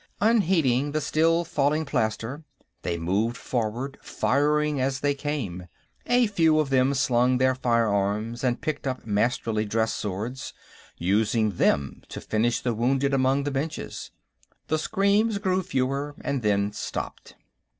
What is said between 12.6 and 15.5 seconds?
the wounded among the benches. The screams